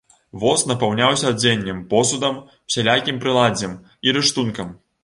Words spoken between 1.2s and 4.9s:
адзеннем, посудам, усялякім прыладдзем і рыштункам.